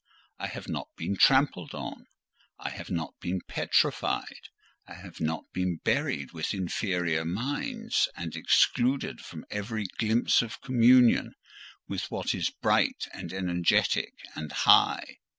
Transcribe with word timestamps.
I 0.39 0.47
have 0.47 0.67
not 0.67 0.89
been 0.97 1.15
trampled 1.15 1.75
on. 1.75 2.07
I 2.57 2.71
have 2.71 2.89
not 2.89 3.13
been 3.19 3.39
petrified. 3.47 4.49
I 4.87 4.95
have 4.95 5.21
not 5.21 5.51
been 5.53 5.77
buried 5.83 6.31
with 6.31 6.55
inferior 6.55 7.23
minds, 7.23 8.09
and 8.15 8.35
excluded 8.35 9.19
from 9.21 9.45
every 9.51 9.85
glimpse 9.99 10.41
of 10.41 10.59
communion 10.59 11.35
with 11.87 12.09
what 12.09 12.33
is 12.33 12.49
bright 12.49 13.05
and 13.13 13.31
energetic 13.31 14.15
and 14.33 14.51
high. 14.51 15.19